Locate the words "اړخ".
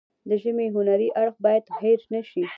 1.21-1.35